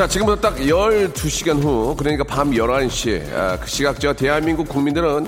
자 0.00 0.08
지금부터 0.08 0.40
딱 0.40 0.56
12시간 0.56 1.62
후 1.62 1.94
그러니까 1.94 2.24
밤 2.24 2.52
11시 2.52 3.34
아, 3.34 3.58
그 3.60 3.68
시각 3.68 4.00
저 4.00 4.14
대한민국 4.14 4.66
국민들은 4.66 5.26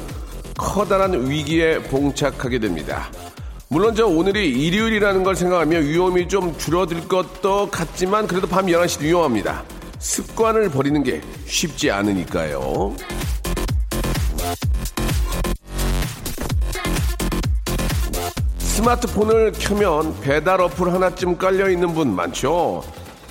커다란 0.57 1.29
위기에 1.29 1.79
봉착하게 1.81 2.59
됩니다 2.59 3.11
물론 3.69 3.95
저 3.95 4.07
오늘이 4.07 4.49
일요일이라는 4.49 5.25
걸 5.25 5.37
생각하면 5.37 5.83
위험이 5.83 6.27
좀 6.27 6.57
줄어들 6.57 7.07
것도 7.07 7.69
같지만 7.69 8.27
그래도 8.27 8.47
밤 8.47 8.65
11시도 8.65 9.03
위험합니다. 9.03 9.63
습관을 9.99 10.71
버리는 10.71 11.03
게 11.03 11.21
쉽지 11.45 11.91
않으니까요. 11.91 12.97
스마트폰을 18.59 19.53
켜면 19.53 20.19
배달 20.23 20.63
어플 20.63 20.95
하나쯤 20.95 21.37
깔려 21.37 21.69
있는 21.69 21.93
분 21.93 22.15
많죠? 22.15 22.83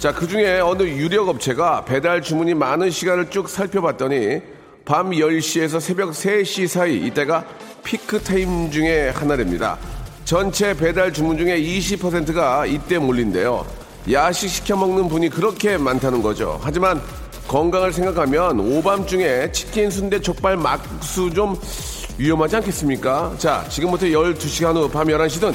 자, 0.02 0.12
그 0.12 0.28
중에 0.28 0.60
어느 0.62 0.82
유력 0.82 1.30
업체가 1.30 1.86
배달 1.86 2.24
주문이 2.24 2.56
많은 2.56 2.90
시간을 2.90 3.30
쭉 3.30 3.48
살펴봤더니 3.48 4.42
밤 4.84 5.12
10시에서 5.12 5.80
새벽 5.80 6.10
3시 6.10 6.66
사이 6.66 7.06
이때가 7.06 7.46
peak 7.84 8.22
time 8.24 8.72
중에 8.72 9.10
하나랍니다. 9.10 9.78
전체 10.26 10.76
배달 10.76 11.14
주문 11.14 11.38
중에 11.38 11.62
20%가 11.62 12.66
이때 12.66 12.98
몰린대요. 12.98 13.64
야식 14.12 14.50
시켜 14.50 14.76
먹는 14.76 15.08
분이 15.08 15.30
그렇게 15.30 15.78
많다는 15.78 16.24
거죠. 16.24 16.60
하지만 16.64 17.00
건강을 17.48 17.94
생각하면 17.94 18.60
오밤중에 18.60 19.52
치킨, 19.52 19.92
순대, 19.92 20.20
족발, 20.20 20.58
막국수 20.58 21.30
좀 21.32 21.56
위험하지 22.18 22.56
않겠습니까? 22.56 23.36
자, 23.38 23.64
지금부터 23.70 24.08
12시간 24.08 24.76
후 24.76 24.90
밤 24.90 25.10
11시든 25.10 25.54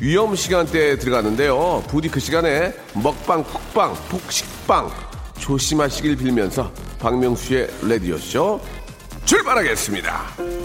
위험 0.00 0.34
시간대에 0.34 0.96
들어가는데요. 0.96 1.82
부디 1.88 2.08
그 2.08 2.20
시간에 2.20 2.72
먹방, 2.94 3.42
쿡방, 3.42 3.94
폭식방 4.10 4.90
조심하시길 5.38 6.16
빌면서 6.16 6.72
박명수의 7.00 7.68
라디오쇼 7.82 8.60
출발하겠습니다. 9.24 10.58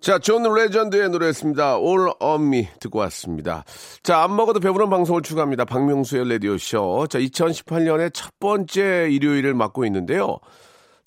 자, 0.00 0.18
존 0.18 0.42
레전드의 0.42 1.10
노래였습니다. 1.10 1.76
All 1.76 2.12
of 2.20 2.46
Me 2.46 2.68
듣고 2.80 3.00
왔습니다. 3.00 3.64
자, 4.02 4.22
안 4.22 4.34
먹어도 4.36 4.58
배부른 4.58 4.88
방송을 4.88 5.20
추구합니다. 5.20 5.66
박명수의 5.66 6.30
라디오쇼. 6.30 7.08
자, 7.10 7.18
2018년의 7.18 8.14
첫 8.14 8.30
번째 8.40 9.08
일요일을 9.10 9.52
맞고 9.52 9.84
있는데요. 9.84 10.38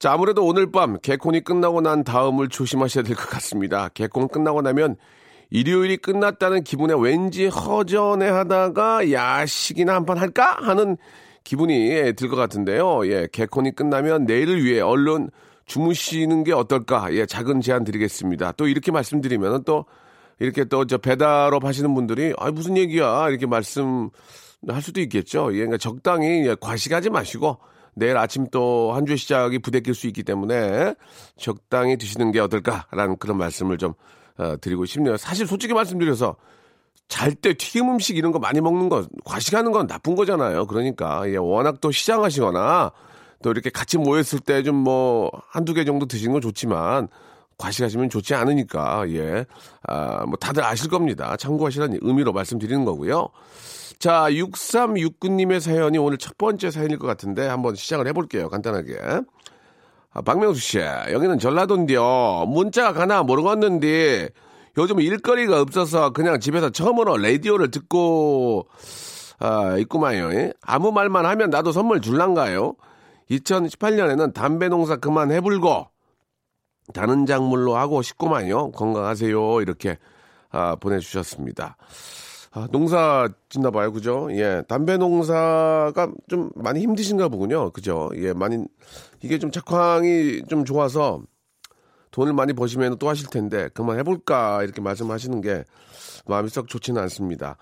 자, 0.01 0.13
아무래도 0.13 0.43
오늘 0.43 0.71
밤 0.71 0.97
개콘이 0.99 1.41
끝나고 1.41 1.81
난 1.81 2.03
다음을 2.03 2.49
조심하셔야 2.49 3.03
될 3.03 3.15
것 3.15 3.29
같습니다. 3.29 3.87
개콘 3.93 4.29
끝나고 4.29 4.63
나면 4.63 4.95
일요일이 5.51 5.97
끝났다는 5.97 6.63
기분에 6.63 6.95
왠지 6.97 7.45
허전해 7.45 8.27
하다가 8.27 9.11
야식이나 9.11 9.93
한 9.93 10.05
판 10.07 10.17
할까? 10.17 10.57
하는 10.59 10.97
기분이 11.43 12.13
들 12.15 12.29
것 12.29 12.35
같은데요. 12.35 13.05
예, 13.11 13.27
개콘이 13.31 13.75
끝나면 13.75 14.25
내일을 14.25 14.63
위해 14.63 14.81
얼른 14.81 15.29
주무시는 15.67 16.45
게 16.45 16.51
어떨까? 16.53 17.13
예, 17.13 17.27
작은 17.27 17.61
제안 17.61 17.83
드리겠습니다. 17.83 18.53
또 18.53 18.67
이렇게 18.67 18.91
말씀드리면 18.91 19.65
또 19.65 19.85
이렇게 20.39 20.63
또 20.65 20.85
저 20.85 20.97
배달업 20.97 21.63
하시는 21.63 21.93
분들이 21.93 22.33
아 22.39 22.49
무슨 22.49 22.75
얘기야 22.75 23.29
이렇게 23.29 23.45
말씀 23.45 24.09
할 24.67 24.81
수도 24.81 24.99
있겠죠. 25.01 25.49
예, 25.51 25.57
그러니까 25.57 25.77
적당히 25.77 26.47
예, 26.47 26.55
과식하지 26.59 27.11
마시고 27.11 27.59
내일 27.93 28.17
아침 28.17 28.47
또 28.49 28.93
한 28.93 29.05
주의 29.05 29.17
시작이 29.17 29.59
부대낄 29.59 29.93
수 29.93 30.07
있기 30.07 30.23
때문에 30.23 30.95
적당히 31.37 31.97
드시는 31.97 32.31
게 32.31 32.39
어떨까라는 32.39 33.17
그런 33.17 33.37
말씀을 33.37 33.77
좀 33.77 33.93
어, 34.37 34.55
드리고 34.59 34.85
싶네요. 34.85 35.17
사실 35.17 35.45
솔직히 35.47 35.73
말씀드려서 35.73 36.35
잘 37.07 37.35
때 37.35 37.53
튀김 37.53 37.89
음식 37.89 38.15
이런 38.15 38.31
거 38.31 38.39
많이 38.39 38.61
먹는 38.61 38.87
거 38.87 39.05
과식하는 39.25 39.71
건 39.73 39.85
나쁜 39.87 40.15
거잖아요. 40.15 40.65
그러니까 40.67 41.29
예, 41.29 41.35
워낙 41.35 41.81
또 41.81 41.91
시장하시거나 41.91 42.91
또 43.43 43.51
이렇게 43.51 43.69
같이 43.69 43.97
모였을 43.97 44.39
때 44.39 44.63
좀 44.63 44.75
뭐 44.75 45.29
한두 45.49 45.73
개 45.73 45.83
정도 45.83 46.05
드시는 46.05 46.31
건 46.33 46.41
좋지만 46.41 47.09
과식하시면 47.57 48.09
좋지 48.09 48.33
않으니까 48.33 49.09
예. 49.09 49.45
아, 49.87 50.25
뭐 50.25 50.37
다들 50.37 50.63
아실 50.63 50.89
겁니다. 50.89 51.35
참고하시라는 51.37 51.99
의미로 52.01 52.31
말씀드리는 52.31 52.85
거고요. 52.85 53.27
자, 54.01 54.25
6369님의 54.31 55.59
사연이 55.59 55.99
오늘 55.99 56.17
첫 56.17 56.35
번째 56.35 56.71
사연일 56.71 56.97
것 56.97 57.05
같은데 57.05 57.45
한번 57.45 57.75
시작을 57.75 58.07
해볼게요. 58.07 58.49
간단하게. 58.49 58.97
아, 60.11 60.21
박명수 60.23 60.59
씨, 60.59 60.79
여기는 60.79 61.37
전라도인데요. 61.37 62.45
문자가 62.47 62.93
가나 62.93 63.21
모르겠는데 63.21 64.29
요즘 64.79 64.99
일거리가 64.99 65.61
없어서 65.61 66.09
그냥 66.09 66.39
집에서 66.39 66.71
처음으로 66.71 67.17
라디오를 67.17 67.69
듣고 67.69 68.65
아, 69.37 69.77
있구만요. 69.77 70.33
예? 70.33 70.51
아무 70.63 70.91
말만 70.91 71.27
하면 71.27 71.51
나도 71.51 71.71
선물 71.71 72.01
줄란가요? 72.01 72.73
2018년에는 73.29 74.33
담배 74.33 74.67
농사 74.67 74.95
그만 74.95 75.31
해불고 75.31 75.85
다른 76.95 77.27
작물로 77.27 77.75
하고 77.75 78.01
싶구만요. 78.01 78.71
건강하세요. 78.71 79.61
이렇게 79.61 79.99
아, 80.49 80.75
보내주셨습니다. 80.75 81.77
아, 82.53 82.67
농사 82.71 83.29
짓나 83.49 83.71
봐요. 83.71 83.93
그죠? 83.93 84.27
예. 84.31 84.61
담배 84.67 84.97
농사가 84.97 86.11
좀 86.27 86.49
많이 86.55 86.81
힘드신가 86.81 87.29
보군요. 87.29 87.71
그죠? 87.71 88.09
예. 88.15 88.33
많이, 88.33 88.65
이게 89.21 89.39
좀 89.39 89.51
작황이 89.51 90.41
좀 90.49 90.65
좋아서 90.65 91.21
돈을 92.11 92.33
많이 92.33 92.51
버시면 92.51 92.97
또 92.99 93.07
하실 93.07 93.29
텐데, 93.29 93.69
그만 93.73 93.97
해볼까. 93.99 94.63
이렇게 94.63 94.81
말씀하시는 94.81 95.39
게 95.39 95.63
마음이 96.25 96.49
썩 96.49 96.67
좋지는 96.67 97.01
않습니다. 97.03 97.55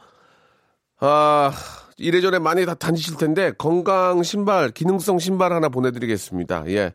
아, 1.00 1.52
이래저래 1.98 2.40
많이 2.40 2.66
다 2.66 2.74
다니실 2.74 3.18
텐데 3.18 3.52
건강 3.58 4.24
신발, 4.24 4.70
기능성 4.72 5.20
신발 5.20 5.54
하나 5.54 5.70
보내드리겠습니다. 5.70 6.64
예. 6.70 6.94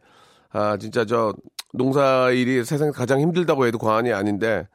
아, 0.50 0.76
진짜 0.78 1.04
저 1.04 1.32
농사 1.72 2.30
일이 2.30 2.64
세상 2.64 2.90
가장 2.90 3.20
힘들다고 3.20 3.66
해도 3.66 3.78
과언이 3.78 4.12
아닌데 4.12 4.66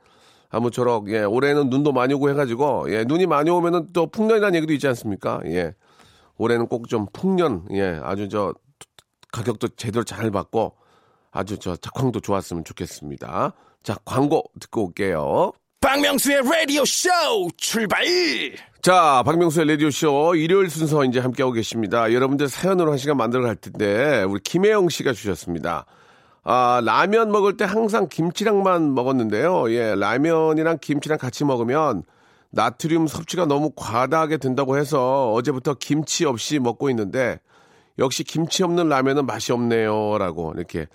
아무쪼록 0.50 1.12
예, 1.12 1.24
올해는 1.24 1.70
눈도 1.70 1.92
많이 1.92 2.14
오고 2.14 2.30
해가지고 2.30 2.92
예, 2.92 3.04
눈이 3.04 3.28
많이 3.28 3.50
오면은 3.50 3.88
또 3.94 4.08
풍년이라는 4.08 4.56
얘기도 4.56 4.74
있지 4.74 4.88
않습니까? 4.88 5.42
예. 5.46 5.74
올해는 6.38 6.68
꼭 6.68 6.88
좀 6.88 7.06
풍년, 7.14 7.66
예, 7.72 8.00
아주 8.04 8.30
저 8.30 8.54
가격도 9.32 9.70
제대로 9.76 10.04
잘 10.04 10.32
받고 10.32 10.76
아주 11.32 11.60
저 11.60 11.76
작황도 11.76 12.20
좋았으면 12.22 12.64
좋겠습니다. 12.64 13.54
자, 13.84 13.96
광고 14.06 14.44
듣고 14.60 14.86
올게요. 14.88 15.52
박명수의 15.82 16.42
라디오 16.44 16.84
쇼 16.86 17.10
출발! 17.58 18.04
자, 18.82 19.22
박명수의 19.26 19.68
라디오 19.68 19.92
쇼 19.92 20.34
일요일 20.36 20.70
순서 20.70 21.04
이제 21.06 21.20
함께하고 21.20 21.54
계십니다. 21.54 22.12
여러분들 22.12 22.50
사연으로 22.50 22.92
한 22.92 22.98
시간 22.98 23.18
만들어 23.18 23.44
갈 23.44 23.56
텐데, 23.56 24.24
우리 24.24 24.40
김혜영 24.42 24.90
씨가 24.90 25.14
주셨습니다. 25.14 25.86
아, 26.44 26.82
라면 26.84 27.32
먹을 27.32 27.58
때 27.58 27.66
항상 27.66 28.08
김치랑만 28.10 28.94
먹었는데요. 28.94 29.72
예, 29.72 29.96
라면이랑 29.96 30.78
김치랑 30.82 31.18
같이 31.18 31.46
먹으면 31.46 32.04
나트륨 32.52 33.08
섭취가 33.08 33.46
너무 33.46 33.72
과다하게 33.76 34.38
된다고 34.38 34.78
해서 34.78 35.32
어제부터 35.34 35.76
김치 35.76 36.26
없이 36.26 36.60
먹고 36.60 36.90
있는데, 36.90 37.40
역시 38.00 38.24
김치 38.24 38.64
없는 38.64 38.88
라면은 38.88 39.26
맛이 39.26 39.52
없네요. 39.52 40.18
라고 40.18 40.54
이렇게 40.56 40.88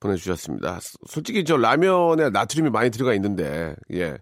보내주셨습니다. 0.00 0.80
솔직히 1.06 1.44
저 1.44 1.56
라면에 1.56 2.30
나트륨이 2.30 2.70
많이 2.70 2.90
들어가 2.90 3.14
있는데, 3.14 3.76
예. 3.92 4.16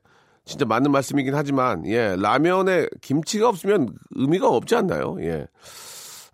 진짜 0.44 0.66
맞는 0.66 0.90
말씀이긴 0.90 1.34
하지만, 1.34 1.86
예, 1.86 2.16
라면에 2.18 2.88
김치가 3.00 3.48
없으면 3.48 3.88
의미가 4.16 4.48
없지 4.48 4.74
않나요? 4.74 5.16
예. 5.20 5.46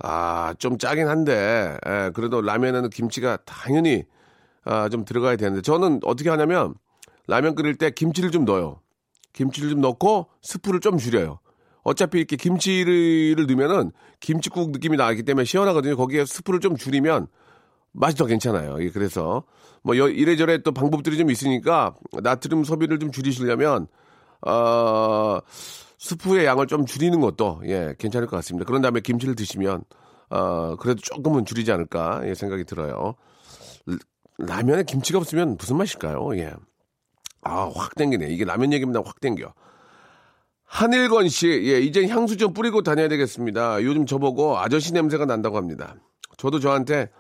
아, 0.01 0.55
좀 0.59 0.79
짜긴 0.79 1.07
한데, 1.07 1.77
예, 1.87 2.11
그래도 2.13 2.41
라면에는 2.41 2.91
김치가 2.91 3.37
당연히, 3.45 4.05
아, 4.65 4.89
좀 4.89 5.05
들어가야 5.05 5.37
되는데, 5.37 5.63
저는 5.63 6.01
어떻게 6.05 6.31
하냐면, 6.31 6.75
라면 7.27 7.55
끓일 7.55 7.77
때 7.77 7.91
김치를 7.91 8.31
좀 8.31 8.45
넣어요. 8.45 8.81
김치를 9.33 9.71
좀 9.71 9.81
넣고, 9.81 10.27
스프를 10.43 10.81
좀 10.81 10.99
줄여요. 10.99 11.39
어차피 11.83 12.19
이렇게 12.19 12.37
김치를 12.37 13.47
넣으면은 13.47 13.93
김치국 14.21 14.71
느낌이 14.71 14.97
나기 14.97 15.23
때문에 15.23 15.45
시원하거든요. 15.45 15.97
거기에 15.97 16.25
스프를 16.25 16.61
좀 16.61 16.77
줄이면 16.77 17.27
맛이 17.93 18.17
더 18.17 18.27
괜찮아요. 18.27 18.83
예, 18.83 18.91
그래서 18.91 19.45
뭐 19.83 19.95
이래저래 19.95 20.59
또 20.59 20.73
방법들이 20.73 21.17
좀 21.17 21.31
있으니까 21.31 21.95
나트륨 22.13 22.65
소비를 22.65 22.99
좀 22.99 23.11
줄이시려면 23.11 23.87
어, 24.47 25.39
스프의 25.99 26.47
양을 26.47 26.67
좀 26.67 26.87
줄이는 26.87 27.21
것도 27.21 27.63
예 27.65 27.95
괜찮을 27.99 28.27
것 28.27 28.37
같습니다. 28.37 28.67
그런 28.67 28.83
다음에 28.83 29.01
김치를 29.01 29.35
드시면 29.35 29.85
어 30.31 30.77
그래도 30.77 31.01
조금은 31.01 31.45
줄이지 31.45 31.73
않을까 31.73 32.23
예, 32.25 32.35
생각이 32.35 32.65
들어요. 32.65 33.15
라면에 34.47 34.85
김치가 34.85 35.19
없으면 35.19 35.57
무슨 35.59 35.77
맛일까요? 35.77 36.37
예. 36.37 36.53
아, 37.43 37.71
확 37.75 37.95
땡기네. 37.95 38.29
이게 38.29 38.45
라면 38.45 38.73
얘기입니다. 38.73 39.01
확 39.05 39.21
땡겨. 39.21 39.53
한일건 40.65 41.29
씨, 41.29 41.49
예, 41.49 41.81
이젠 41.81 42.09
향수 42.09 42.37
좀 42.37 42.53
뿌리고 42.53 42.83
다녀야 42.83 43.09
되겠습니다. 43.09 43.83
요즘 43.83 44.07
저보고 44.07 44.59
아저씨 44.59 44.93
냄새가 44.93 45.25
난다고 45.25 45.57
합니다. 45.57 45.97
저도 46.37 46.61
저한테 46.61 47.11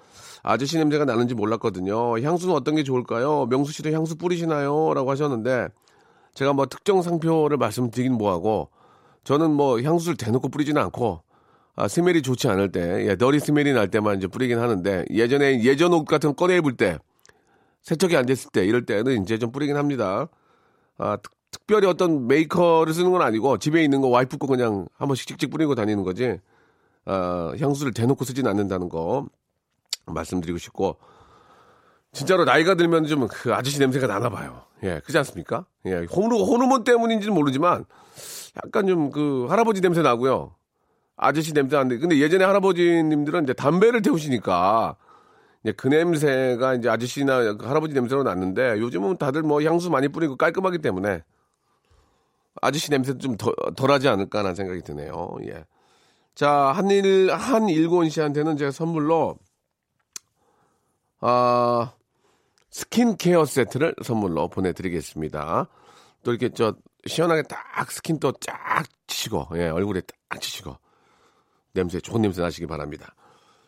아저씨 0.43 0.79
냄새가 0.79 1.05
나는지 1.05 1.35
몰랐거든요. 1.35 2.21
향수는 2.21 2.55
어떤 2.55 2.77
게 2.77 2.85
좋을까요? 2.85 3.47
명수 3.47 3.73
씨도 3.73 3.91
향수 3.91 4.17
뿌리시나요? 4.17 4.95
라고 4.95 5.11
하셨는데, 5.11 5.69
제가 6.35 6.53
뭐 6.53 6.67
특정 6.67 7.03
상표를 7.03 7.57
말씀드리긴 7.57 8.15
뭐하고, 8.15 8.71
저는 9.25 9.51
뭐 9.51 9.83
향수를 9.83 10.17
대놓고 10.17 10.49
뿌리지는 10.49 10.81
않고, 10.83 11.23
아, 11.77 11.89
smell이 11.89 12.23
좋지 12.23 12.49
않을 12.49 12.73
때, 12.73 13.07
예, 13.09 13.17
너리 13.17 13.41
smell이 13.41 13.73
날 13.73 13.89
때만 13.89 14.19
이제 14.19 14.27
뿌리긴 14.29 14.61
하는데, 14.61 15.05
예전에 15.11 15.65
예전 15.65 15.93
옷 15.93 16.05
같은 16.05 16.31
거 16.31 16.37
꺼내 16.37 16.57
입을 16.59 16.77
때, 16.77 16.99
세척이 17.83 18.17
안 18.17 18.27
됐을 18.27 18.51
때, 18.51 18.65
이럴 18.65 18.85
때는 18.87 19.23
이제 19.23 19.39
좀 19.39 19.53
뿌리긴 19.53 19.77
합니다. 19.77 20.29
아, 20.99 21.17
특, 21.17 21.33
별히 21.67 21.87
어떤 21.87 22.27
메이커를 22.27 22.93
쓰는 22.93 23.11
건 23.11 23.23
아니고, 23.23 23.59
집에 23.59 23.83
있는 23.83 24.01
거 24.01 24.09
와이프 24.09 24.39
거 24.39 24.47
그냥 24.47 24.87
한 24.97 25.09
번씩 25.09 25.27
찍찍 25.27 25.51
뿌리고 25.51 25.75
다니는 25.75 26.05
거지, 26.05 26.39
아, 27.07 27.53
향수를 27.59 27.93
대놓고 27.93 28.25
쓰진 28.25 28.47
않는다는 28.47 28.89
거, 28.89 29.27
말씀드리고 30.07 30.59
싶고, 30.59 30.97
진짜로 32.13 32.45
나이가 32.45 32.75
들면 32.75 33.07
좀 33.07 33.29
그 33.29 33.55
아저씨 33.55 33.79
냄새가 33.79 34.07
나나 34.07 34.29
봐요. 34.31 34.63
예, 34.83 35.01
그렇지 35.01 35.19
않습니까? 35.19 35.65
예, 35.87 36.07
호르, 36.07 36.37
호르몬 36.37 36.85
때문인지는 36.85 37.35
모르지만, 37.35 37.85
약간 38.65 38.87
좀 38.87 39.11
그 39.11 39.47
할아버지 39.49 39.81
냄새 39.81 40.03
나고요. 40.03 40.55
아저씨 41.17 41.53
냄새 41.53 41.77
나는데, 41.77 41.99
근데 41.99 42.19
예전에 42.19 42.45
할아버지님들은 42.45 43.45
이제 43.45 43.53
담배를 43.53 44.03
태우시니까, 44.03 44.97
이제 45.63 45.73
그 45.73 45.89
냄새가 45.89 46.75
이제 46.75 46.89
아저씨나 46.89 47.55
그 47.55 47.67
할아버지 47.67 47.95
냄새로 47.95 48.23
났는데, 48.23 48.79
요즘은 48.79 49.19
다들 49.19 49.43
뭐 49.43 49.63
향수 49.63 49.91
많이 49.91 50.09
뿌리고 50.09 50.37
깔끔하기 50.37 50.79
때문에, 50.79 51.23
아저씨 52.63 52.91
냄새 52.91 53.17
좀 53.19 53.37
덜, 53.37 53.55
덜하지 53.77 54.09
않을까라는 54.09 54.55
생각이 54.55 54.83
드네요. 54.83 55.37
예. 55.47 55.65
자, 56.35 56.51
한일, 56.51 57.31
한일곤 57.33 58.09
씨한테는 58.09 58.57
제가 58.57 58.71
선물로, 58.71 59.37
아, 61.21 61.93
스킨케어 62.71 63.45
세트를 63.45 63.95
선물로 64.03 64.49
보내드리겠습니다. 64.49 65.69
또 66.23 66.31
이렇게 66.33 66.51
저, 66.55 66.75
시원하게 67.07 67.43
딱 67.43 67.91
스킨 67.91 68.19
또 68.19 68.33
쫙 68.41 68.85
치시고, 69.07 69.49
예, 69.57 69.69
얼굴에 69.69 70.01
딱 70.29 70.41
치시고, 70.41 70.77
냄새, 71.75 72.01
좋은 72.01 72.23
냄새 72.23 72.41
나시기 72.41 72.67
바랍니다. 72.67 73.15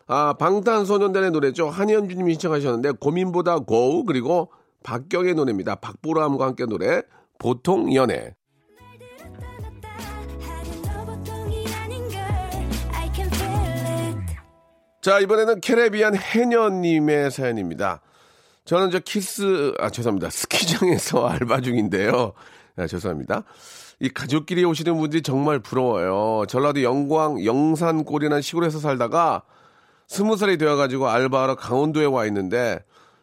아, 0.07 0.33
방탄소년단의 0.33 1.31
노래죠. 1.31 1.69
한현주님이 1.69 2.33
신청하셨는데, 2.33 2.91
고민보다 2.99 3.59
Go, 3.59 4.03
그리고 4.03 4.51
박경의 4.83 5.35
노래입니다. 5.35 5.75
박보람과 5.75 6.45
함께 6.45 6.65
노래, 6.65 7.01
보통 7.39 7.93
연애. 7.95 8.35
자, 15.01 15.19
이번에는 15.19 15.59
캐레비안 15.59 16.15
해녀님의 16.15 17.29
사연입니다. 17.31 18.01
저는 18.63 18.89
저 18.89 18.99
키스, 18.99 19.73
아, 19.77 19.89
죄송합니다. 19.89 20.29
스키장에서 20.29 21.27
알바 21.27 21.59
중인데요. 21.59 22.31
아, 22.77 22.87
죄송합니다. 22.87 23.43
이 23.99 24.09
가족끼리 24.09 24.63
오시는 24.63 24.97
분들이 24.97 25.21
정말 25.21 25.59
부러워요. 25.59 26.45
전라도 26.47 26.83
영광, 26.83 27.43
영산골이라는 27.43 28.41
시골에서 28.41 28.79
살다가 28.79 29.43
스무 30.07 30.37
살이 30.37 30.57
되어가지고 30.57 31.07
알바하러 31.09 31.55
강원도에 31.55 32.05
와 32.05 32.25
있는데 32.27 32.79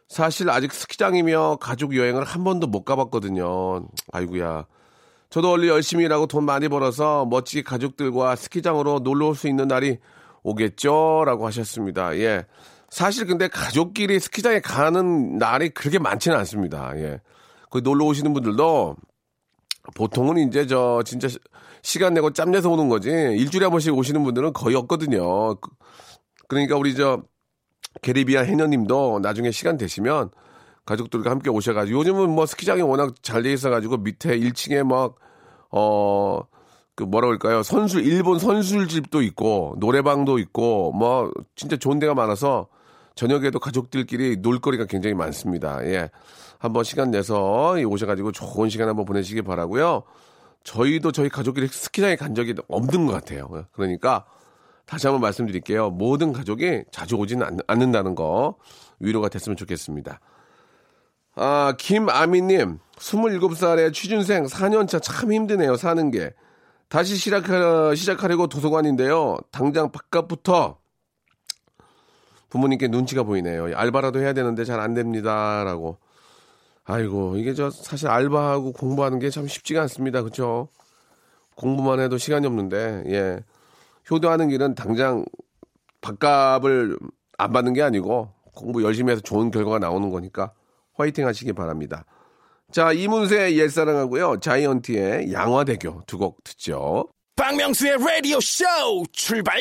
사실 0.09 0.51
아직 0.51 0.73
스키장이며 0.73 1.59
가족 1.61 1.97
여행을 1.97 2.25
한 2.25 2.43
번도 2.43 2.67
못 2.67 2.85
가봤거든요. 2.85 3.87
아이구야. 4.13 4.67
저도 5.29 5.51
원래 5.51 5.69
열심히 5.69 6.05
일하고 6.05 6.27
돈 6.27 6.45
많이 6.45 6.69
벌어서 6.69 7.25
멋지게 7.27 7.63
가족들과 7.63 8.35
스키장으로 8.35 8.99
놀러 9.01 9.29
올 9.29 9.35
수 9.37 9.47
있는 9.47 9.69
날이 9.69 9.99
오겠죠? 10.43 11.23
라고 11.27 11.47
하셨습니다. 11.47 12.17
예. 12.19 12.45
사실 12.89 13.27
근데 13.27 13.47
가족끼리 13.47 14.19
스키장에 14.19 14.59
가는 14.61 15.39
날이 15.39 15.69
그렇게 15.69 16.01
많지는 16.01 16.37
않습니다. 16.39 16.93
예. 16.97 17.21
거기 17.71 17.83
놀러 17.85 18.07
오시는 18.07 18.33
분들도 18.33 18.97
보통은 19.95 20.49
이제 20.49 20.67
저 20.67 21.03
진짜 21.05 21.29
시간 21.83 22.15
내고 22.15 22.33
짬 22.33 22.51
내서 22.51 22.69
오는 22.69 22.89
거지 22.89 23.11
일주일에 23.11 23.67
한 23.67 23.71
번씩 23.71 23.95
오시는 23.95 24.25
분들은 24.25 24.53
거의 24.55 24.75
없거든요. 24.75 25.57
그, 26.51 26.57
그러니까 26.57 26.77
우리 26.77 26.97
저 26.97 27.23
게리비안 28.03 28.47
해녀님도 28.47 29.21
나중에 29.23 29.53
시간 29.53 29.77
되시면 29.77 30.31
가족들과 30.85 31.31
함께 31.31 31.49
오셔가지고 31.49 32.01
요즘은 32.01 32.31
뭐 32.31 32.45
스키장이 32.45 32.83
워낙 32.83 33.15
잘 33.23 33.45
돼 33.45 33.53
있어가지고 33.53 33.99
밑에 33.99 34.37
1층에 34.39 34.83
막 34.85 35.15
어. 35.71 36.43
그 36.97 37.05
뭐라 37.05 37.29
그럴까요? 37.29 37.63
선술 37.63 38.05
일본 38.05 38.39
선술집도 38.39 39.23
있고 39.23 39.75
노래방도 39.79 40.39
있고 40.39 40.93
뭐 40.93 41.31
진짜 41.55 41.77
좋은 41.77 41.99
데가 41.99 42.15
많아서 42.15 42.67
저녁에도 43.15 43.59
가족들끼리 43.59 44.39
놀거리가 44.39 44.85
굉장히 44.85 45.15
많습니다. 45.15 45.83
예. 45.87 46.11
한번 46.59 46.85
시간 46.85 47.11
내서 47.11 47.77
오셔가지고 47.87 48.33
좋은 48.33 48.69
시간 48.69 48.89
한번 48.89 49.07
보내시기 49.07 49.41
바라고요. 49.41 50.03
저희도 50.65 51.13
저희 51.13 51.31
가족끼리 51.31 51.69
스키장에 51.69 52.17
간 52.17 52.35
적이 52.35 52.55
없는 52.69 53.07
것 53.07 53.13
같아요. 53.13 53.49
그러니까 53.73 54.27
다시 54.91 55.07
한번 55.07 55.21
말씀드릴게요. 55.21 55.91
모든 55.91 56.33
가족이 56.33 56.83
자주 56.91 57.15
오지는 57.15 57.47
않, 57.69 57.79
는다는 57.79 58.17
거 58.17 58.57
위로가 58.99 59.29
됐으면 59.29 59.57
좋겠습니다. 59.57 60.19
아, 61.37 61.75
김아미님, 61.79 62.81
27살의 62.97 63.93
취준생 63.93 64.47
4년차 64.47 65.01
참 65.01 65.33
힘드네요, 65.33 65.77
사는 65.77 66.11
게. 66.11 66.35
다시 66.89 67.15
시작하, 67.15 67.95
시작하려고 67.95 68.49
도서관인데요. 68.49 69.37
당장 69.53 69.93
바깥부터 69.93 70.79
부모님께 72.49 72.89
눈치가 72.89 73.23
보이네요. 73.23 73.67
알바라도 73.77 74.19
해야 74.19 74.33
되는데 74.33 74.65
잘 74.65 74.81
안 74.81 74.93
됩니다. 74.93 75.63
라고. 75.63 75.99
아이고, 76.85 77.37
이게 77.37 77.55
저 77.55 77.71
사실 77.71 78.09
알바하고 78.09 78.73
공부하는 78.73 79.21
게 79.21 79.31
참 79.31 79.47
쉽지가 79.47 79.83
않습니다. 79.83 80.23
그쵸? 80.23 80.67
공부만 81.55 82.01
해도 82.01 82.19
시간이 82.19 82.45
없는데, 82.49 83.05
예. 83.07 83.45
효도하는 84.11 84.49
길은 84.49 84.75
당장 84.75 85.25
밥값을 86.01 86.99
안 87.39 87.53
받는 87.53 87.73
게 87.75 87.83
아니고 87.83 88.33
공부 88.55 88.83
열심히 88.83 89.13
해서 89.13 89.21
좋은 89.23 89.51
결과가 89.51 89.79
나오는 89.79 90.11
거니까 90.11 90.53
화이팅 90.95 91.27
하시기 91.27 91.53
바랍니다. 91.53 92.05
자, 92.73 92.93
이문세의 92.93 93.59
옛사랑하고요. 93.59 94.41
자이언티의 94.41 95.33
양화대교 95.33 96.03
두 96.07 96.19
곡 96.19 96.43
듣죠. 96.45 97.09
박명수의 97.37 97.97
라디오 97.99 98.39
쇼 98.41 98.65
출발! 99.13 99.59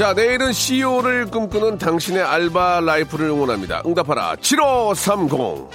자, 0.00 0.14
내일은 0.14 0.54
CEO를 0.54 1.26
꿈꾸는 1.26 1.76
당신의 1.76 2.22
알바 2.22 2.80
라이프를 2.80 3.26
응원합니다. 3.26 3.82
응답하라 3.84 4.36
7530. 4.36 5.68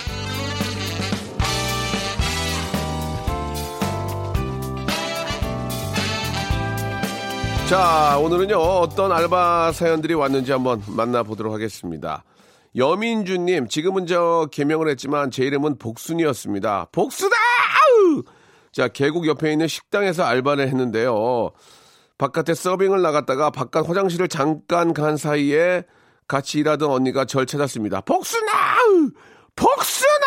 자, 7.70 8.18
오늘은요, 8.18 8.58
어떤 8.58 9.12
알바 9.12 9.74
사연들이 9.74 10.16
왔는지 10.16 10.52
한번 10.52 10.82
만나보도록 10.88 11.54
하겠습니다. 11.54 12.24
여민주님, 12.76 13.68
지금은 13.68 14.08
저 14.08 14.48
개명을 14.52 14.90
했지만 14.90 15.30
제 15.30 15.44
이름은 15.44 15.78
복순이었습니다. 15.78 16.88
복수다! 16.92 17.36
자, 18.72 18.88
계곡 18.88 19.28
옆에 19.28 19.52
있는 19.52 19.68
식당에서 19.68 20.24
알바를 20.24 20.68
했는데요. 20.68 21.52
바깥에 22.18 22.54
서빙을 22.54 23.02
나갔다가 23.02 23.50
바깥 23.50 23.90
화장실을 23.90 24.28
잠깐 24.28 24.94
간 24.94 25.18
사이에 25.18 25.84
같이 26.28 26.60
일하던 26.60 26.90
언니가 26.90 27.26
절 27.26 27.46
찾았습니다. 27.46 28.02
복순아! 28.02 28.52
복순아! 29.56 30.26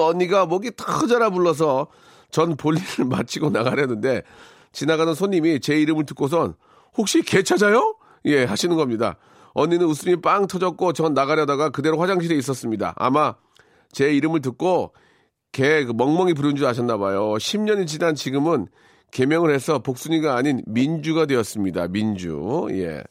언니가 0.00 0.46
목이 0.46 0.72
터져라 0.76 1.30
불러서 1.30 1.88
전 2.30 2.56
볼일을 2.56 3.04
마치고 3.10 3.50
나가려는데 3.50 4.22
지나가는 4.72 5.14
손님이 5.14 5.60
제 5.60 5.80
이름을 5.80 6.06
듣고선 6.06 6.54
혹시 6.96 7.22
개 7.22 7.42
찾아요? 7.42 7.96
예, 8.24 8.44
하시는 8.44 8.76
겁니다. 8.76 9.16
언니는 9.54 9.86
웃음이 9.86 10.20
빵 10.22 10.46
터졌고 10.46 10.92
전 10.94 11.12
나가려다가 11.12 11.70
그대로 11.70 11.98
화장실에 11.98 12.34
있었습니다. 12.36 12.94
아마 12.96 13.34
제 13.90 14.12
이름을 14.12 14.40
듣고 14.40 14.94
개그 15.52 15.92
멍멍이 15.92 16.32
부른 16.34 16.56
줄 16.56 16.66
아셨나 16.66 16.96
봐요. 16.96 17.32
10년이 17.34 17.86
지난 17.86 18.14
지금은 18.14 18.68
개명을 19.12 19.54
해서 19.54 19.78
복순이가 19.78 20.34
아닌 20.34 20.62
민주가 20.66 21.26
되었습니다. 21.26 21.88
민주. 21.88 22.66
예. 22.70 23.04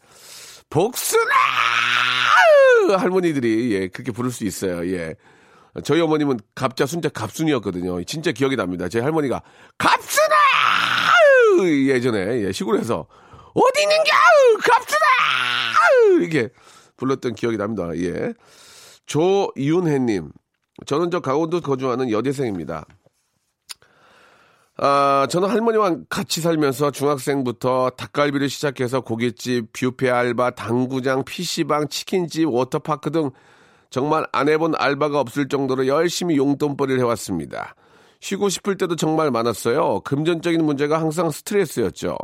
복순아! 0.70 1.31
할머니들이, 2.98 3.74
예, 3.74 3.88
그렇게 3.88 4.12
부를 4.12 4.31
수 4.31 4.43
있어요. 4.43 4.86
예. 4.91 5.15
저희 5.84 6.01
어머님은 6.01 6.39
갑자 6.55 6.86
순자 6.86 7.10
갑순이었거든요. 7.10 8.03
진짜 8.03 8.31
기억이 8.31 8.55
납니다. 8.55 8.89
제 8.89 9.00
할머니가 9.00 9.41
갑순아! 9.77 10.36
예전에, 11.88 12.46
예, 12.46 12.51
시골에서 12.51 13.08
어디 13.53 13.81
있는겨! 13.84 14.12
갑순아! 14.60 16.20
이렇게 16.20 16.50
불렀던 16.98 17.36
기억이 17.36 17.58
납니다. 17.58 17.89
예. 17.98 18.34
조이훈혜님. 19.05 20.31
저는 20.88 21.12
저 21.12 21.20
강원도 21.20 21.62
거주하는 21.62 22.10
여대생입니다. 22.10 22.86
아, 24.84 25.28
저는 25.30 25.48
할머니와 25.48 25.96
같이 26.10 26.42
살면서 26.42 26.90
중학생부터 26.90 27.92
닭갈비를 27.92 28.50
시작해서 28.50 29.02
고깃집, 29.02 29.74
뷔페 29.74 30.10
알바, 30.10 30.52
당구장, 30.52 31.24
PC방, 31.24 31.88
치킨집, 31.88 32.50
워터파크 32.50 33.12
등 33.12 33.30
정말 33.92 34.26
안 34.32 34.50
해본 34.50 34.74
알바가 34.76 35.20
없을 35.20 35.48
정도로 35.48 35.86
열심히 35.86 36.36
용돈벌이를 36.36 37.00
해왔습니다. 37.00 37.76
쉬고 38.22 38.50
싶을 38.50 38.76
때도 38.76 38.96
정말 38.96 39.30
많았어요. 39.30 40.00
금전적인 40.00 40.66
문제가 40.66 41.00
항상 41.00 41.30
스트레스였죠. 41.30 42.18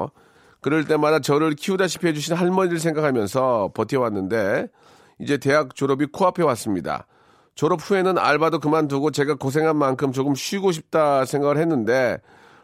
그럴 0.59 0.83
때마다 0.85 1.19
저를 1.19 1.53
키우다시피 1.53 2.07
해주신 2.07 2.33
할머니를 2.33 2.79
생각하면서 2.79 3.73
버텨왔는데 3.75 4.67
이제 5.19 5.37
대학 5.37 5.75
졸업이 5.75 6.07
코앞에 6.07 6.41
왔습니다. 6.41 7.05
졸업 7.53 7.81
후에는 7.81 8.17
알바도 8.17 8.59
그만두고 8.59 9.11
제가 9.11 9.35
고생한 9.35 9.75
만큼 9.77 10.11
조금 10.11 10.33
쉬고 10.33 10.71
싶다 10.71 11.25
생각을 11.25 11.59
했는데 11.59 12.17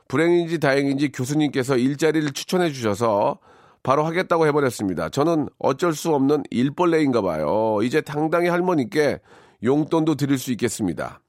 불행인지 0.07 0.59
다행인지 0.59 1.11
교수님께서 1.11 1.77
일자리를 1.77 2.31
추천해 2.31 2.71
주셔서 2.71 3.39
바로 3.83 4.05
하겠다고 4.05 4.47
해버렸습니다. 4.47 5.09
저는 5.09 5.49
어쩔 5.59 5.93
수 5.93 6.13
없는 6.13 6.43
일벌레인가 6.49 7.21
봐요. 7.21 7.79
이제 7.83 8.01
당당히 8.01 8.47
할머니께 8.47 9.19
용돈도 9.63 10.15
드릴 10.15 10.37
수 10.37 10.51
있겠습니다. 10.51 11.19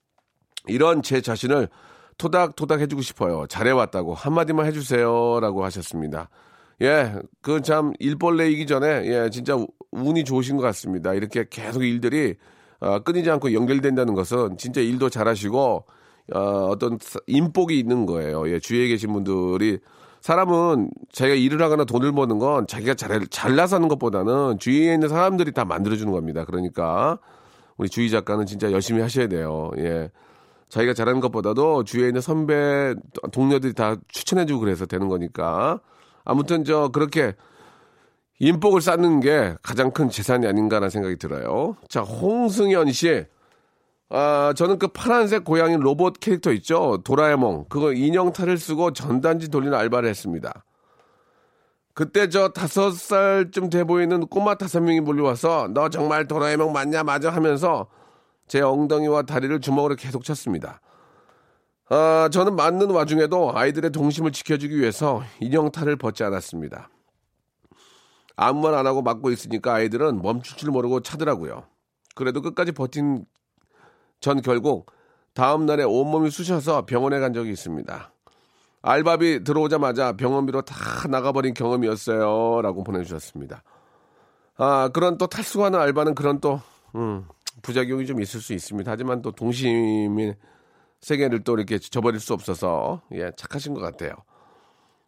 이런 0.67 1.03
제 1.03 1.21
자신을 1.21 1.69
토닥토닥 2.17 2.81
해주고 2.81 3.03
싶어요. 3.03 3.47
잘해왔다고 3.49 4.15
한마디만 4.15 4.67
해주세요라고 4.67 5.65
하셨습니다. 5.65 6.29
예, 6.83 7.15
그참 7.43 7.93
일벌레이기 7.99 8.67
전에 8.67 9.05
예 9.07 9.31
진짜 9.31 9.57
운이 9.91 10.25
좋으신 10.25 10.57
것 10.57 10.63
같습니다. 10.63 11.15
이렇게 11.15 11.47
계속 11.49 11.85
일들이 11.85 12.37
어, 12.81 13.01
끊이지 13.01 13.31
않고 13.31 13.53
연결된다는 13.53 14.15
것은 14.15 14.59
진짜 14.59 14.81
일도 14.81 15.09
잘하시고 15.09 15.87
어, 16.33 16.69
어떤 16.71 16.99
인복이 17.27 17.79
있는 17.79 18.07
거예요. 18.07 18.49
예, 18.51 18.59
주위에 18.59 18.89
계신 18.89 19.13
분들이 19.13 19.79
사람은 20.21 20.89
자기가 21.13 21.37
일을 21.37 21.61
하거나 21.61 21.85
돈을 21.85 22.13
버는 22.13 22.39
건 22.39 22.67
자기가 22.67 22.95
잘, 22.95 23.27
잘나서 23.27 23.77
하는 23.77 23.89
것보다는 23.89 24.59
주위에 24.59 24.95
있는 24.95 25.09
사람들이 25.09 25.53
다 25.53 25.67
만들어주는 25.67 26.11
겁니다. 26.11 26.45
그러니까 26.47 27.19
우리 27.77 27.91
주희 27.91 28.09
작가는 28.09 28.47
진짜 28.47 28.73
열심히 28.73 29.03
하셔야 29.03 29.27
돼요. 29.29 29.71
예. 29.79 30.11
자기가 30.71 30.95
잘하는 30.95 31.21
것보다도 31.21 31.85
주위에 31.85 32.09
있는 32.09 32.21
선배, 32.21 32.95
동료들이 33.33 33.75
다 33.75 33.97
추천해주고 34.09 34.61
그래서 34.61 34.87
되는 34.87 35.09
거니까. 35.09 35.81
아무튼 36.25 36.65
저 36.65 36.89
그렇게 36.89 37.35
인복을 38.39 38.81
쌓는 38.81 39.21
게 39.21 39.55
가장 39.63 39.91
큰 39.91 40.09
재산이 40.09 40.47
아닌가라는 40.47 40.91
생각이 40.91 41.17
들어요. 41.17 41.77
자, 41.89 42.01
홍승현 42.01 42.93
씨. 42.93 43.27
아, 44.11 44.53
저는 44.57 44.79
그 44.79 44.89
파란색 44.89 45.45
고양이 45.45 45.77
로봇 45.77 46.21
캐릭터 46.21 46.53
있죠? 46.53 46.99
도라에몽. 47.05 47.67
그거 47.69 47.93
인형 47.93 48.33
탈을 48.33 48.59
쓰고 48.59 48.93
전단지 48.93 49.51
돌리는 49.51 49.77
알바를 49.77 50.09
했습니다. 50.09 50.65
그때 51.95 52.29
저 52.29 52.49
다섯 52.49 52.93
살쯤 52.93 53.71
돼 53.71 53.85
보이는 53.85 54.27
꼬마 54.27 54.57
다섯 54.57 54.81
명이 54.81 55.01
몰려와서 55.01 55.69
너 55.73 55.89
정말 55.89 56.27
도라에몽 56.27 56.73
맞냐 56.73 57.05
맞아 57.05 57.31
하면서 57.31 57.87
제 58.49 58.61
엉덩이와 58.61 59.23
다리를 59.23 59.59
주먹으로 59.61 59.95
계속 59.97 60.25
쳤습니다. 60.25 60.81
아, 61.89 62.29
저는 62.33 62.57
맞는 62.57 62.91
와중에도 62.91 63.53
아이들의 63.57 63.91
동심을 63.93 64.33
지켜주기 64.33 64.79
위해서 64.79 65.23
인형 65.41 65.71
탈을 65.71 65.97
벗지 65.97 66.25
않았습니다. 66.25 66.89
아무 68.37 68.61
말 68.63 68.75
안 68.75 68.87
하고 68.87 69.01
맞고 69.03 69.31
있으니까 69.31 69.75
아이들은 69.75 70.21
멈출 70.21 70.57
줄 70.57 70.71
모르고 70.71 71.01
차더라고요. 71.01 71.65
그래도 72.17 72.43
끝까지 72.43 72.73
버틴 72.73 73.25
전 74.25 74.41
결국 74.41 74.87
다음 75.35 75.67
날에 75.67 75.83
온몸이 75.85 76.31
쑤셔서 76.31 76.87
병원에 76.87 77.21
간 77.21 77.35
적이 77.35 77.51
있습니다. 77.51 78.11
알바비 78.81 79.45
들어오자마자 79.45 80.15
병원비로 80.15 80.63
다 80.63 80.75
나가버린 81.11 81.53
경험이었어요. 81.53 82.63
라고 82.63 82.85
보내주셨습니다. 82.85 83.63
아, 84.57 84.89
그런 84.95 85.19
또 85.19 85.27
탈수하는 85.27 85.79
알바는 85.79 86.15
그런 86.15 86.41
또, 86.41 86.63
음, 86.95 87.27
부작용이 87.61 88.07
좀 88.07 88.23
있을 88.23 88.41
수 88.41 88.55
있습니다. 88.55 88.91
하지만 88.91 89.21
또 89.21 89.31
동심의 89.31 90.37
세계를 91.03 91.45
또 91.45 91.55
이렇게 91.55 91.79
저버릴 91.79 92.19
수 92.19 92.33
없어서, 92.33 93.03
예, 93.13 93.31
착하신 93.37 93.75
것 93.75 93.81
같아요. 93.81 94.15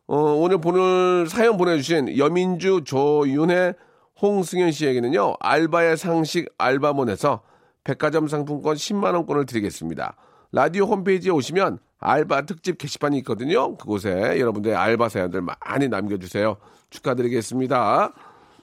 어, 0.08 0.18
오늘 0.18 0.58
보낼 0.58 1.26
사연 1.26 1.56
보내주신 1.56 2.18
여민주 2.18 2.82
조윤혜 2.84 3.72
홍승현 4.20 4.72
씨에게는요, 4.72 5.36
알바의 5.40 5.96
상식 5.96 6.52
알바몬에서 6.58 7.55
백화점 7.86 8.26
상품권 8.26 8.74
10만원권을 8.74 9.46
드리겠습니다. 9.46 10.16
라디오 10.50 10.86
홈페이지에 10.86 11.30
오시면 11.30 11.78
알바 12.00 12.42
특집 12.46 12.78
게시판이 12.78 13.16
있거든요. 13.18 13.76
그곳에 13.76 14.10
여러분들의 14.40 14.76
알바 14.76 15.08
사연들 15.08 15.40
많이 15.40 15.88
남겨주세요. 15.88 16.56
축하드리겠습니다. 16.90 18.12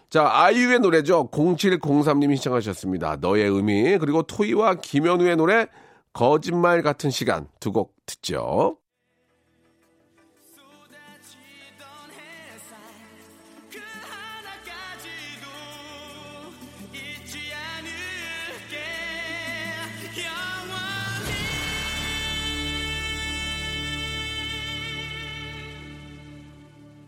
자, 0.10 0.30
아이유의 0.30 0.80
노래죠. 0.80 1.30
0703님이 1.32 2.36
시청하셨습니다. 2.36 3.18
너의 3.22 3.46
의미. 3.50 3.98
그리고 3.98 4.24
토이와 4.24 4.75
김현우의 4.75 5.38
노래, 5.38 5.68
거짓말 6.12 6.82
같은 6.82 7.10
시간 7.10 7.48
두 7.62 7.72
곡 7.72 7.96
듣죠. 8.06 8.77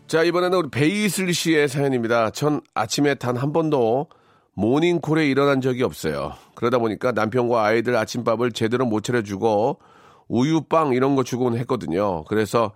자, 0.06 0.22
이번에는 0.22 0.58
우리 0.58 0.68
베이슬 0.70 1.32
씨의 1.34 1.68
사연입니다. 1.68 2.30
전 2.30 2.60
아침에 2.74 3.14
단 3.16 3.36
한 3.36 3.52
번도 3.52 4.06
모닝콜에 4.54 5.26
일어난 5.26 5.60
적이 5.60 5.82
없어요. 5.82 6.32
그러다 6.54 6.78
보니까 6.78 7.12
남편과 7.12 7.62
아이들 7.64 7.96
아침밥을 7.96 8.52
제대로 8.52 8.86
못 8.86 9.02
차려주고 9.02 9.80
우유빵 10.28 10.92
이런 10.94 11.14
거 11.16 11.22
주곤 11.24 11.56
했거든요. 11.58 12.24
그래서 12.24 12.72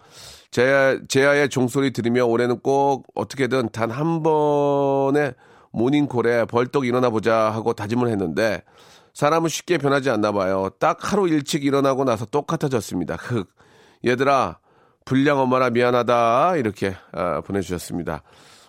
제, 0.50 1.00
제아의 1.08 1.48
종소리 1.48 1.92
들으며 1.92 2.26
올해는 2.26 2.58
꼭 2.60 3.06
어떻게든 3.14 3.70
단 3.70 3.90
한 3.90 4.22
번의 4.22 5.34
모닝콜에 5.72 6.46
벌떡 6.46 6.84
일어나 6.84 7.10
보자 7.10 7.36
하고 7.50 7.72
다짐을 7.72 8.08
했는데 8.08 8.62
사람은 9.14 9.48
쉽게 9.48 9.78
변하지 9.78 10.10
않나 10.10 10.32
봐요. 10.32 10.68
딱 10.80 11.12
하루 11.12 11.28
일찍 11.28 11.64
일어나고 11.64 12.04
나서 12.04 12.26
똑같아졌습니다. 12.26 13.16
흑. 13.18 13.48
얘들아, 14.04 14.58
불량 15.10 15.40
엄마라 15.40 15.70
미안하다 15.70 16.54
이렇게 16.58 16.94
아, 17.10 17.40
보내주셨습니다. 17.40 18.22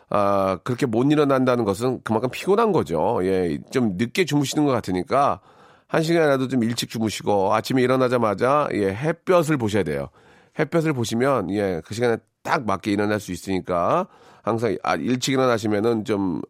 아, 0.10 0.58
그렇게 0.64 0.88
못 0.88 1.04
일어난다는 1.12 1.66
것은 1.66 2.02
그만큼 2.04 2.32
피곤한 2.32 2.72
거죠. 2.72 3.20
예, 3.22 3.60
좀 3.70 3.92
늦게 3.96 4.26
주무시는 4.26 4.66
것 4.66 4.72
같으니까 4.72 5.40
한 5.88 6.02
시간이라도 6.02 6.48
좀 6.48 6.64
일찍 6.64 6.90
주무시고 6.90 7.54
아침에 7.54 7.84
일어나자마자 7.84 8.68
예, 8.74 8.88
햇볕을 8.88 9.58
보셔야 9.58 9.84
돼요. 9.84 10.10
햇볕을 10.58 10.94
보시면 10.94 11.52
예, 11.52 11.80
그 11.86 11.94
시간에 11.94 12.18
딱 12.42 12.66
맞게 12.66 12.90
일어날 12.90 13.20
수 13.20 13.32
있으니까 13.32 14.08
항상 14.42 14.76
아, 14.82 14.96
일찍 14.96 15.34
일어나시면은 15.34 16.06
좀 16.06 16.42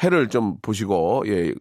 해를 0.00 0.28
좀 0.28 0.58
보시고 0.62 1.24
예, 1.26 1.52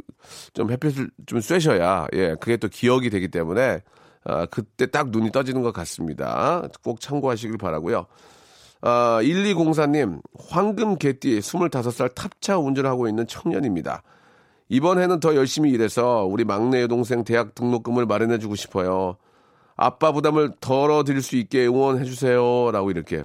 좀 0.53 0.69
햇볕을 0.69 1.09
좀 1.25 1.41
쐬셔야 1.41 2.05
예, 2.13 2.35
그게 2.39 2.55
또 2.55 2.67
기억이 2.67 3.09
되기 3.09 3.29
때문에 3.29 3.81
아, 4.25 4.45
그때 4.45 4.85
딱 4.85 5.09
눈이 5.09 5.31
떠지는 5.31 5.61
것 5.61 5.73
같습니다. 5.73 6.67
꼭 6.83 7.01
참고하시길 7.01 7.57
바라고요. 7.57 8.05
아, 8.81 9.19
1204님, 9.21 10.21
황금 10.49 10.97
개띠 10.97 11.39
25살 11.39 12.13
탑차 12.15 12.57
운전하고 12.57 13.07
있는 13.07 13.27
청년입니다. 13.27 14.03
이번 14.69 14.99
해는 14.99 15.19
더 15.19 15.35
열심히 15.35 15.71
일해서 15.71 16.25
우리 16.25 16.45
막내 16.45 16.81
여동생 16.81 17.23
대학 17.23 17.53
등록금을 17.55 18.05
마련해주고 18.05 18.55
싶어요. 18.55 19.17
아빠 19.75 20.11
부담을 20.11 20.51
덜어드릴 20.59 21.21
수 21.21 21.35
있게 21.35 21.67
응원해주세요. 21.67 22.71
라고 22.71 22.91
이렇게 22.91 23.23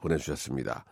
보내주셨습니다. 0.00 0.84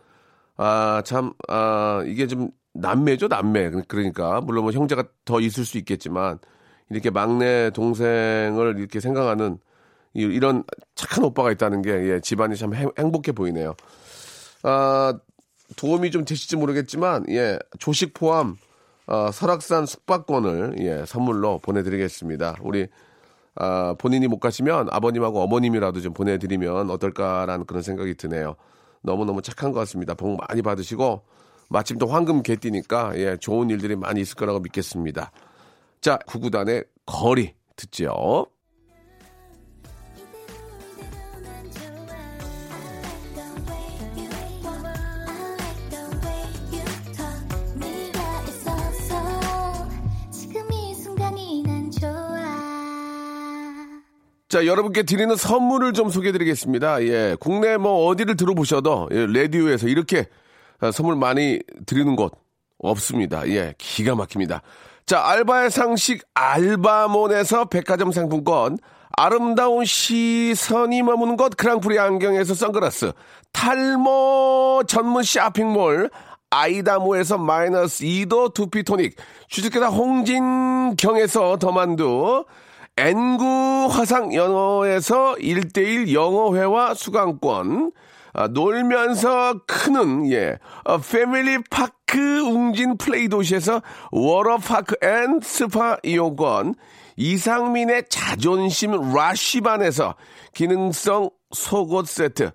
아, 0.57 1.01
참, 1.05 1.33
아, 1.47 2.03
이게 2.05 2.27
좀 2.27 2.49
남매죠, 2.73 3.27
남매. 3.27 3.71
그러니까, 3.87 4.41
물론 4.41 4.63
뭐 4.63 4.71
형제가 4.71 5.03
더 5.25 5.39
있을 5.39 5.65
수 5.65 5.77
있겠지만, 5.77 6.39
이렇게 6.93 7.09
막내 7.09 7.69
동생을 7.71 8.75
이렇게 8.77 8.99
생각하는 8.99 9.57
이, 10.13 10.39
런 10.39 10.63
착한 10.95 11.23
오빠가 11.23 11.51
있다는 11.51 11.81
게 11.81 11.91
예, 11.91 12.19
집안이 12.19 12.55
참 12.55 12.73
행, 12.73 12.91
복해 13.11 13.31
보이네요. 13.33 13.75
아, 14.61 15.17
도움이 15.75 16.11
좀 16.11 16.23
되실지 16.23 16.55
모르겠지만 16.55 17.25
예, 17.29 17.57
조식 17.79 18.13
포함 18.13 18.55
어, 19.07 19.31
설악산 19.31 19.85
숙박권을 19.85 20.75
예, 20.79 21.03
선물로 21.05 21.59
보내드리겠습니다. 21.59 22.57
우리 22.61 22.87
아, 23.55 23.95
본인이 23.97 24.27
못 24.27 24.39
가시면 24.39 24.89
아버님하고 24.91 25.41
어머님이라도 25.41 26.01
좀 26.01 26.13
보내드리면 26.13 26.89
어떨까라는 26.89 27.65
그런 27.65 27.81
생각이 27.81 28.15
드네요. 28.15 28.55
너무너무 29.01 29.41
착한 29.41 29.71
것 29.71 29.79
같습니다. 29.79 30.13
복 30.13 30.37
많이 30.47 30.61
받으시고 30.61 31.23
마침 31.69 31.97
또 31.97 32.07
황금 32.07 32.43
개띠니까 32.43 33.13
예, 33.15 33.37
좋은 33.37 33.69
일들이 33.69 33.95
많이 33.95 34.21
있을 34.21 34.35
거라고 34.35 34.59
믿겠습니다. 34.59 35.31
자, 36.03 36.17
구구단의 36.27 36.83
거리 37.05 37.53
듣죠. 37.77 38.47
자, 54.49 54.65
여러분께 54.65 55.03
드리는 55.03 55.33
선물을 55.37 55.93
좀 55.93 56.09
소개해 56.09 56.33
드리겠습니다. 56.33 57.01
예. 57.03 57.37
국내 57.39 57.77
뭐 57.77 58.07
어디를 58.07 58.35
들어보셔도 58.35 59.07
예, 59.11 59.25
라디오에서 59.25 59.87
이렇게 59.87 60.25
아, 60.81 60.91
선물 60.91 61.15
많이 61.15 61.59
드리는 61.85 62.13
곳 62.17 62.33
없습니다. 62.79 63.47
예. 63.47 63.73
기가 63.77 64.15
막힙니다. 64.15 64.61
자, 65.05 65.21
알바의 65.21 65.69
상식 65.69 66.23
알바몬에서 66.33 67.65
백화점 67.65 68.13
상품권, 68.13 68.77
아름다운 69.17 69.83
시선이 69.83 71.03
머무는 71.03 71.35
곳 71.35 71.57
그랑프리 71.57 71.99
안경에서 71.99 72.53
선글라스, 72.53 73.11
탈모 73.51 74.83
전문 74.87 75.23
쇼핑몰, 75.23 76.09
아이다모에서 76.51 77.37
마이너스 77.37 78.05
2도 78.05 78.53
두피토닉, 78.53 79.17
주식회사 79.49 79.87
홍진경에서 79.87 81.57
더만두, 81.57 82.45
N구 82.95 83.89
화상 83.91 84.33
영어에서 84.33 85.35
1대1 85.35 86.13
영어회화 86.13 86.93
수강권, 86.93 87.91
아, 88.33 88.47
놀면서 88.47 89.61
크는, 89.67 90.31
예, 90.31 90.57
어, 90.85 90.97
family 90.97 91.59
park 91.69 92.41
웅진 92.41 92.97
플레이 92.97 93.29
도시에서 93.29 93.81
워터파크 94.11 94.95
and 95.03 95.39
스파 95.41 95.97
이용권, 96.03 96.75
이상민의 97.15 98.05
자존심 98.09 99.13
라쉬반에서 99.13 100.15
기능성 100.53 101.29
속옷 101.51 102.07
세트, 102.07 102.51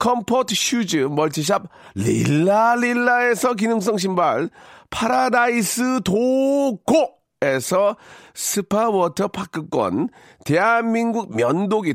comfort 0.00 0.54
shoes 0.54 0.96
multi 0.96 1.33
shop 1.33 1.62
릴라릴라에서 1.94 3.54
기능성 3.54 3.98
신발, 3.98 4.50
파라다이스 4.90 6.00
도고 6.04 7.20
에서 7.42 7.96
스파 8.34 8.90
워터 8.90 9.28
파크권, 9.28 10.10
대한민국 10.44 11.34
면도기 11.34 11.94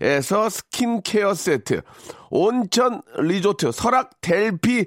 에서 0.00 0.48
스킨케어 0.48 1.34
세트 1.34 1.82
온천 2.30 3.02
리조트 3.18 3.72
설악 3.72 4.20
델피노에서 4.20 4.78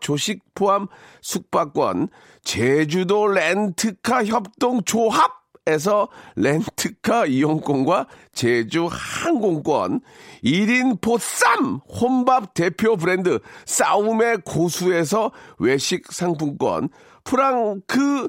조식 0.00 0.42
포함 0.54 0.86
숙박권 1.20 2.08
제주도 2.42 3.26
렌트카 3.26 4.24
협동 4.24 4.82
조합 4.84 5.44
에서 5.66 6.08
렌트카 6.36 7.24
이용권과 7.24 8.06
제주 8.34 8.86
항공권 8.90 10.02
1인 10.44 11.00
보쌈 11.00 11.80
혼밥 11.88 12.52
대표 12.52 12.96
브랜드 12.96 13.38
싸움의 13.64 14.42
고수에서 14.44 15.32
외식 15.58 16.12
상품권 16.12 16.90
프랑크 17.24 18.28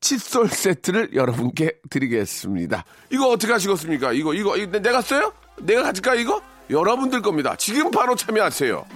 칫솔 0.00 0.48
세트를 0.48 1.14
여러분께 1.14 1.72
드리겠습니다. 1.90 2.84
이거 3.10 3.28
어떻게 3.28 3.52
하시겠습니까? 3.52 4.12
이거, 4.12 4.34
이거, 4.34 4.56
이거 4.56 4.78
내가 4.78 5.00
써요? 5.02 5.32
내가 5.60 5.82
가질까, 5.84 6.14
이거? 6.14 6.42
여러분들 6.70 7.20
겁니다. 7.20 7.54
지금 7.56 7.90
바로 7.90 8.14
참여하세요. 8.16 8.86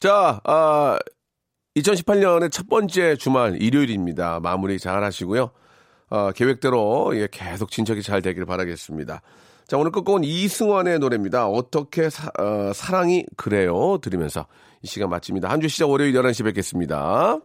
자, 0.00 0.40
아, 0.44 0.98
2018년의 1.76 2.52
첫 2.52 2.68
번째 2.68 3.16
주말 3.16 3.60
일요일입니다. 3.60 4.40
마무리 4.40 4.78
잘 4.78 5.02
하시고요. 5.02 5.50
어, 6.10 6.32
계획대로 6.32 7.16
예, 7.16 7.28
계속 7.30 7.70
진척이 7.70 8.02
잘 8.02 8.22
되길 8.22 8.44
바라겠습니다. 8.44 9.22
자, 9.66 9.76
오늘 9.76 9.90
끝곡은 9.90 10.22
이승환의 10.24 11.00
노래입니다. 11.00 11.48
어떻게 11.48 12.08
사, 12.08 12.30
어, 12.38 12.72
사랑이 12.72 13.26
그래요? 13.36 13.98
들으면서 14.00 14.46
이 14.82 14.86
시간 14.86 15.10
마칩니다. 15.10 15.48
한 15.50 15.60
주 15.60 15.68
시작 15.68 15.90
월요일 15.90 16.12
11시 16.14 16.44
뵙겠습니다. 16.44 17.40